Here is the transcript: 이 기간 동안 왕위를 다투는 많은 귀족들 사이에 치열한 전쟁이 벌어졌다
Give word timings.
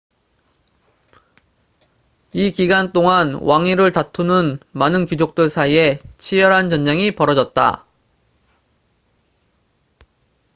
이 2.33 2.51
기간 2.51 2.91
동안 2.91 3.35
왕위를 3.35 3.91
다투는 3.91 4.57
많은 4.71 5.05
귀족들 5.05 5.47
사이에 5.47 5.99
치열한 6.17 6.69
전쟁이 6.69 7.13
벌어졌다 7.13 7.85